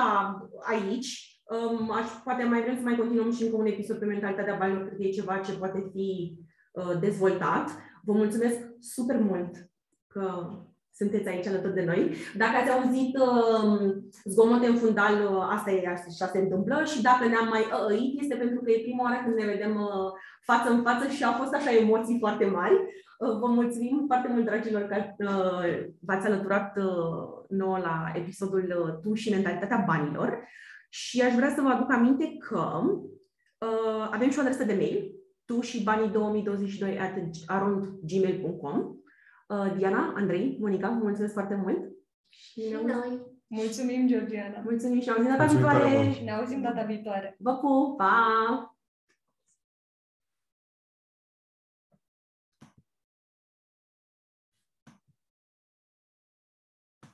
aici. 0.60 1.42
Um, 1.44 1.92
aș, 1.92 2.08
poate 2.24 2.44
mai 2.44 2.62
vrem 2.62 2.76
să 2.76 2.82
mai 2.84 2.96
continuăm 2.96 3.34
și 3.34 3.44
încă 3.44 3.56
un 3.56 3.66
episod 3.66 3.98
pe 3.98 4.06
mentalitatea 4.06 4.56
banilor, 4.56 4.86
cred 4.86 4.98
că 4.98 5.04
e 5.04 5.10
ceva 5.10 5.38
ce 5.38 5.52
poate 5.52 5.90
fi 5.92 6.38
uh, 6.72 7.00
dezvoltat. 7.00 7.70
Vă 8.04 8.14
mulțumesc 8.14 8.58
super 8.80 9.18
mult 9.20 9.70
că 10.08 10.50
sunteți 10.94 11.28
aici 11.28 11.48
alături 11.48 11.74
de 11.74 11.84
noi. 11.84 12.14
Dacă 12.38 12.56
ați 12.58 12.72
auzit 12.72 13.18
uh, 13.18 13.96
zgomote 14.26 14.68
în 14.68 14.76
fundal, 14.76 15.14
uh, 15.14 15.48
asta 15.50 15.72
e 15.72 15.88
așa 15.88 16.28
se 16.28 16.40
întâmplă 16.40 16.84
și 16.84 17.02
dacă 17.02 17.28
ne-am 17.28 17.48
mai 17.48 17.66
ăit, 17.90 18.22
este 18.22 18.36
pentru 18.36 18.62
că 18.62 18.72
e 18.72 18.88
prima 18.88 19.04
oară 19.04 19.22
când 19.24 19.36
ne 19.36 19.46
vedem 19.46 19.76
uh, 19.76 20.12
față 20.42 20.70
în 20.70 20.82
față 20.82 21.08
și 21.08 21.24
au 21.24 21.34
fost 21.42 21.54
așa 21.54 21.72
emoții 21.76 22.18
foarte 22.20 22.46
mari. 22.46 22.78
Uh, 23.20 23.38
vă 23.40 23.48
mulțumim 23.48 24.04
foarte 24.08 24.28
mult, 24.28 24.46
dragilor, 24.46 24.82
că 24.82 24.96
uh, 25.18 25.86
v-ați 26.00 26.28
alăturat 26.28 26.78
uh, 26.78 27.46
nouă 27.50 27.78
la 27.78 28.12
episodul 28.16 28.76
uh, 28.86 29.00
Tu 29.02 29.14
și 29.14 29.30
mentalitatea 29.30 29.84
banilor. 29.88 30.44
Și 30.90 31.22
aș 31.22 31.34
vrea 31.34 31.54
să 31.56 31.62
vă 31.62 31.68
aduc 31.68 31.92
aminte 31.92 32.38
că 32.38 32.82
uh, 32.84 34.10
avem 34.12 34.30
și 34.30 34.38
o 34.38 34.42
adresă 34.42 34.64
de 34.64 34.74
mail, 34.74 35.12
tu 35.46 35.62
și 35.62 35.84
banii 35.84 36.10
2022 36.10 37.00
at 37.00 37.14
gmail.com. 38.02 38.78
Uh, 39.48 39.74
Diana, 39.78 40.14
Andrei, 40.16 40.58
Monica, 40.60 40.90
mulțumesc 40.90 41.34
foarte 41.34 41.56
mult. 41.56 41.80
Și 42.30 42.76
noi. 42.86 43.38
Mulțumim, 43.48 44.08
Georgiana. 44.08 44.62
Mulțumim 44.64 45.00
și 45.00 45.08
ne 45.08 45.14
auzim 45.14 45.32
data 45.38 45.46
viitoare. 45.46 46.12
Și 46.12 46.24
ne 46.24 46.32
auzim 46.32 46.62
data 46.62 46.84
viitoare. 46.84 47.36
Vă 47.40 47.56
pup, 47.56 47.98
pa! 47.98 48.69